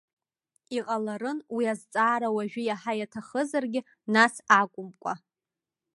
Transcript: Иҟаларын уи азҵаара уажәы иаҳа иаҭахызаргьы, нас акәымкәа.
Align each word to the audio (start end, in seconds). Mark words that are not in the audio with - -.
Иҟаларын 0.77 1.39
уи 1.55 1.65
азҵаара 1.73 2.29
уажәы 2.35 2.61
иаҳа 2.65 2.93
иаҭахызаргьы, 2.99 3.81
нас 4.13 4.33
акәымкәа. 4.59 5.13